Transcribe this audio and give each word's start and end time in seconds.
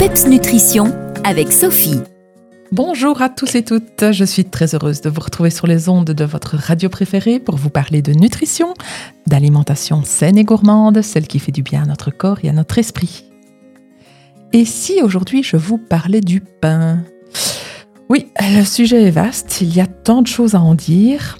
PEPS 0.00 0.28
Nutrition 0.28 0.84
avec 1.24 1.52
Sophie. 1.52 2.00
Bonjour 2.72 3.20
à 3.20 3.28
tous 3.28 3.54
et 3.54 3.62
toutes, 3.62 4.12
je 4.12 4.24
suis 4.24 4.46
très 4.46 4.74
heureuse 4.74 5.02
de 5.02 5.10
vous 5.10 5.20
retrouver 5.20 5.50
sur 5.50 5.66
les 5.66 5.90
ondes 5.90 6.12
de 6.12 6.24
votre 6.24 6.56
radio 6.56 6.88
préférée 6.88 7.38
pour 7.38 7.58
vous 7.58 7.68
parler 7.68 8.00
de 8.00 8.14
nutrition, 8.14 8.72
d'alimentation 9.26 10.02
saine 10.02 10.38
et 10.38 10.44
gourmande, 10.44 11.02
celle 11.02 11.26
qui 11.26 11.38
fait 11.38 11.52
du 11.52 11.62
bien 11.62 11.82
à 11.82 11.84
notre 11.84 12.10
corps 12.10 12.38
et 12.42 12.48
à 12.48 12.54
notre 12.54 12.78
esprit. 12.78 13.26
Et 14.54 14.64
si 14.64 15.02
aujourd'hui 15.02 15.42
je 15.42 15.58
vous 15.58 15.76
parlais 15.76 16.22
du 16.22 16.40
pain? 16.40 17.04
Oui, 18.08 18.28
le 18.40 18.64
sujet 18.64 19.02
est 19.02 19.10
vaste, 19.10 19.60
il 19.60 19.76
y 19.76 19.82
a 19.82 19.86
tant 19.86 20.22
de 20.22 20.28
choses 20.28 20.54
à 20.54 20.62
en 20.62 20.74
dire, 20.74 21.36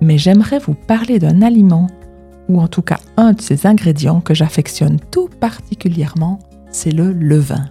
mais 0.00 0.16
j'aimerais 0.16 0.60
vous 0.60 0.72
parler 0.72 1.18
d'un 1.18 1.42
aliment, 1.42 1.88
ou 2.48 2.58
en 2.58 2.68
tout 2.68 2.80
cas 2.80 3.00
un 3.18 3.34
de 3.34 3.42
ces 3.42 3.66
ingrédients 3.66 4.22
que 4.22 4.32
j'affectionne 4.32 4.98
tout 5.10 5.28
particulièrement, 5.28 6.38
c'est 6.70 6.90
le 6.90 7.12
levain. 7.12 7.66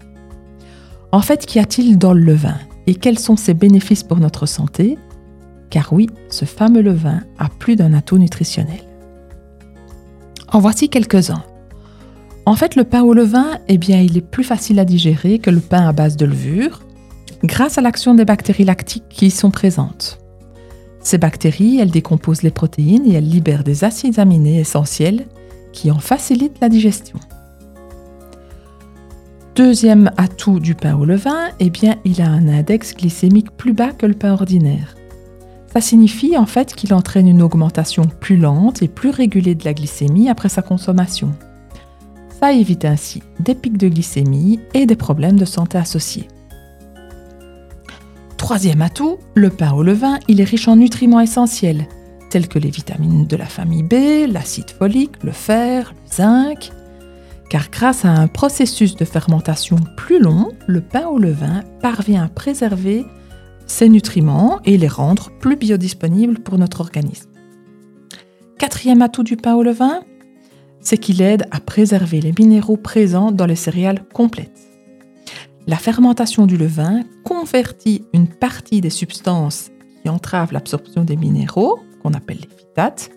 En 1.12 1.22
fait, 1.22 1.45
qu'y 1.45 1.59
a-t-il 1.59 1.98
dans 1.98 2.13
le 2.13 2.22
levain 2.22 2.58
et 2.88 2.95
quels 2.95 3.20
sont 3.20 3.36
ses 3.36 3.53
bénéfices 3.53 4.03
pour 4.03 4.17
notre 4.17 4.45
santé? 4.45 4.98
Car 5.70 5.94
oui, 5.94 6.09
ce 6.30 6.45
fameux 6.45 6.81
levain 6.81 7.22
a 7.38 7.50
plus 7.50 7.76
d'un 7.76 7.94
atout 7.94 8.17
nutritionnel. 8.17 8.81
En 10.52 10.59
voici 10.59 10.89
quelques-uns. 10.89 11.44
En 12.45 12.55
fait, 12.55 12.76
le 12.76 12.84
pain 12.84 13.02
au 13.02 13.13
levain, 13.13 13.59
eh 13.67 13.77
bien, 13.77 14.02
il 14.02 14.17
est 14.17 14.22
plus 14.22 14.44
facile 14.44 14.80
à 14.80 14.86
digérer 14.86 15.39
que 15.39 15.50
le 15.50 15.59
pain 15.59 15.88
à 15.88 15.91
base 15.94 16.16
de 16.16 16.25
levure, 16.25 16.81
grâce 17.44 17.77
à 17.77 17.81
l'action 17.81 18.14
des 18.14 18.25
bactéries 18.25 18.66
lactiques 18.66 19.09
qui 19.09 19.27
y 19.27 19.31
sont 19.31 19.52
présentes. 19.52 20.20
Ces 21.02 21.17
bactéries, 21.17 21.80
elles 21.80 21.91
décomposent 21.91 22.44
les 22.44 22.52
protéines 22.52 23.05
et 23.05 23.14
elles 23.14 23.30
libèrent 23.30 23.64
des 23.64 23.84
acides 23.84 24.20
aminés 24.20 24.59
essentiels 24.59 25.25
qui 25.72 25.91
en 25.91 26.00
facilitent 26.00 26.59
la 26.62 26.70
digestion. 26.70 27.20
Deuxième 29.55 30.12
atout 30.18 30.59
du 30.59 30.76
pain 30.76 30.98
au 30.98 31.05
levain, 31.05 31.48
eh 31.62 31.70
bien, 31.70 31.95
il 32.04 32.22
a 32.22 32.27
un 32.27 32.50
index 32.50 32.94
glycémique 32.94 33.52
plus 33.52 33.72
bas 33.72 33.94
que 33.94 34.06
le 34.06 34.14
pain 34.14 34.34
ordinaire. 34.34 34.95
Ça 35.72 35.80
signifie 35.80 36.38
en 36.38 36.45
fait 36.45 36.75
qu'il 36.75 36.94
entraîne 36.94 37.30
une 37.30 37.42
augmentation 37.42 38.03
plus 38.20 38.36
lente 38.36 38.81
et 38.81 38.89
plus 38.89 39.12
régulée 39.12 39.56
de 39.56 39.64
la 39.64 39.73
glycémie 39.73 40.28
après 40.28 40.50
sa 40.50 40.62
consommation. 40.62 41.31
Ça 42.42 42.52
évite 42.52 42.84
ainsi 42.84 43.23
des 43.39 43.56
pics 43.56 43.78
de 43.78 43.88
glycémie 43.88 44.59
et 44.73 44.86
des 44.86 44.97
problèmes 44.97 45.39
de 45.39 45.45
santé 45.45 45.78
associés. 45.78 46.28
Troisième 48.36 48.81
atout, 48.81 49.19
le 49.36 49.50
pain 49.50 49.72
au 49.72 49.84
levain, 49.84 50.19
il 50.28 50.42
est 50.42 50.45
riche 50.45 50.67
en 50.67 50.75
nutriments 50.75 51.22
essentiels, 51.22 51.88
tels 52.30 52.50
que 52.50 52.59
les 52.59 52.72
vitamines 52.72 53.25
de 53.25 53.38
la 53.38 53.45
famille 53.45 53.84
B, 53.84 54.30
l'acide 54.30 54.69
folique, 54.69 55.23
le 55.23 55.31
fer, 55.31 55.94
le 55.94 56.12
zinc, 56.12 56.72
car 57.49 57.69
grâce 57.69 58.05
à 58.05 58.09
un 58.09 58.27
processus 58.27 58.95
de 58.95 59.05
fermentation 59.05 59.77
plus 59.97 60.19
long, 60.19 60.51
le 60.67 60.81
pain 60.81 61.07
au 61.07 61.17
levain 61.17 61.63
parvient 61.81 62.23
à 62.23 62.29
préserver 62.29 63.05
ces 63.67 63.89
nutriments 63.89 64.59
et 64.65 64.77
les 64.77 64.88
rendre 64.88 65.31
plus 65.39 65.55
biodisponibles 65.55 66.39
pour 66.39 66.57
notre 66.57 66.81
organisme. 66.81 67.29
Quatrième 68.57 69.01
atout 69.01 69.23
du 69.23 69.38
pain 69.38 69.55
au 69.55 69.63
levain, 69.63 70.01
c'est 70.81 70.97
qu'il 70.97 71.21
aide 71.21 71.47
à 71.51 71.59
préserver 71.59 72.21
les 72.21 72.33
minéraux 72.38 72.77
présents 72.77 73.31
dans 73.31 73.45
les 73.45 73.55
céréales 73.55 74.03
complètes. 74.13 74.59
La 75.67 75.77
fermentation 75.77 76.45
du 76.45 76.57
levain 76.57 77.03
convertit 77.23 78.05
une 78.13 78.27
partie 78.27 78.81
des 78.81 78.91
substances 78.91 79.71
qui 80.01 80.09
entravent 80.09 80.53
l'absorption 80.53 81.03
des 81.03 81.16
minéraux, 81.16 81.79
qu'on 82.03 82.13
appelle 82.13 82.38
les 82.38 82.55
phytates, 82.55 83.09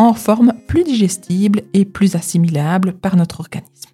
en 0.00 0.14
forme 0.14 0.54
plus 0.66 0.82
digestible 0.82 1.60
et 1.74 1.84
plus 1.84 2.14
assimilable 2.14 2.94
par 2.94 3.16
notre 3.16 3.40
organisme. 3.40 3.90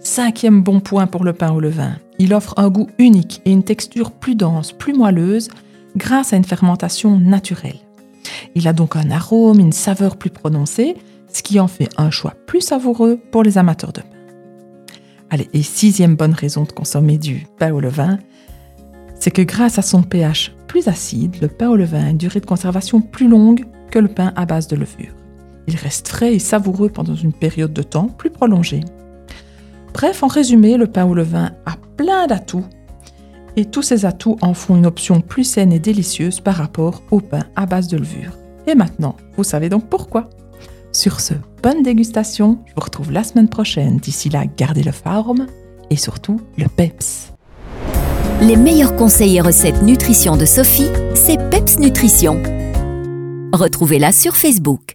Cinquième 0.00 0.62
bon 0.62 0.80
point 0.80 1.06
pour 1.06 1.22
le 1.22 1.34
pain 1.34 1.52
au 1.52 1.60
levain, 1.60 1.98
il 2.18 2.32
offre 2.32 2.54
un 2.56 2.70
goût 2.70 2.88
unique 2.98 3.42
et 3.44 3.52
une 3.52 3.62
texture 3.62 4.10
plus 4.10 4.34
dense, 4.34 4.72
plus 4.72 4.94
moelleuse, 4.94 5.50
grâce 5.96 6.32
à 6.32 6.36
une 6.36 6.44
fermentation 6.44 7.18
naturelle. 7.18 7.76
Il 8.54 8.66
a 8.66 8.72
donc 8.72 8.96
un 8.96 9.10
arôme, 9.10 9.60
une 9.60 9.72
saveur 9.72 10.16
plus 10.16 10.30
prononcée, 10.30 10.96
ce 11.30 11.42
qui 11.42 11.60
en 11.60 11.68
fait 11.68 11.90
un 11.98 12.10
choix 12.10 12.32
plus 12.46 12.62
savoureux 12.62 13.20
pour 13.30 13.42
les 13.42 13.58
amateurs 13.58 13.92
de 13.92 14.00
pain. 14.00 14.08
Allez, 15.28 15.50
et 15.52 15.62
sixième 15.62 16.16
bonne 16.16 16.32
raison 16.32 16.62
de 16.62 16.72
consommer 16.72 17.18
du 17.18 17.46
pain 17.58 17.74
au 17.74 17.80
levain, 17.80 18.18
c'est 19.14 19.30
que 19.30 19.42
grâce 19.42 19.78
à 19.78 19.82
son 19.82 20.02
pH 20.02 20.54
plus 20.66 20.88
acide, 20.88 21.36
le 21.42 21.48
pain 21.48 21.68
au 21.68 21.76
levain 21.76 22.06
a 22.06 22.10
une 22.10 22.16
durée 22.16 22.40
de 22.40 22.46
conservation 22.46 23.02
plus 23.02 23.28
longue 23.28 23.66
que 23.90 23.98
le 23.98 24.08
pain 24.08 24.32
à 24.36 24.46
base 24.46 24.68
de 24.68 24.76
levure. 24.76 25.14
Il 25.66 25.76
reste 25.76 26.08
frais 26.08 26.34
et 26.34 26.38
savoureux 26.38 26.88
pendant 26.88 27.14
une 27.14 27.32
période 27.32 27.72
de 27.72 27.82
temps 27.82 28.08
plus 28.08 28.30
prolongée. 28.30 28.80
Bref, 29.92 30.22
en 30.22 30.28
résumé, 30.28 30.76
le 30.76 30.86
pain 30.86 31.04
au 31.04 31.14
levain 31.14 31.50
a 31.66 31.76
plein 31.96 32.26
d'atouts 32.26 32.64
et 33.56 33.64
tous 33.64 33.82
ces 33.82 34.06
atouts 34.06 34.38
en 34.42 34.54
font 34.54 34.76
une 34.76 34.86
option 34.86 35.20
plus 35.20 35.44
saine 35.44 35.72
et 35.72 35.78
délicieuse 35.78 36.40
par 36.40 36.54
rapport 36.54 37.02
au 37.10 37.20
pain 37.20 37.44
à 37.56 37.66
base 37.66 37.88
de 37.88 37.98
levure. 37.98 38.32
Et 38.66 38.74
maintenant, 38.74 39.16
vous 39.36 39.44
savez 39.44 39.68
donc 39.68 39.88
pourquoi. 39.88 40.30
Sur 40.92 41.20
ce, 41.20 41.34
bonne 41.62 41.82
dégustation, 41.82 42.58
je 42.66 42.74
vous 42.74 42.80
retrouve 42.80 43.12
la 43.12 43.24
semaine 43.24 43.48
prochaine. 43.48 43.98
D'ici 43.98 44.28
là, 44.28 44.44
gardez 44.56 44.82
le 44.82 44.92
farm 44.92 45.46
et 45.88 45.96
surtout 45.96 46.40
le 46.58 46.66
PEPS. 46.68 47.32
Les 48.40 48.56
meilleurs 48.56 48.96
conseils 48.96 49.36
et 49.36 49.40
recettes 49.40 49.82
nutrition 49.82 50.36
de 50.36 50.46
Sophie, 50.46 50.88
c'est 51.14 51.36
PEPS 51.50 51.78
Nutrition. 51.78 52.59
Retrouvez-la 53.52 54.12
sur 54.12 54.36
Facebook. 54.36 54.94